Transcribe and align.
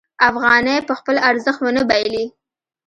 افغانۍ 0.29 0.77
به 0.87 0.93
خپل 0.99 1.15
ارزښت 1.29 1.59
ونه 1.61 1.83
بایلي. 1.89 2.25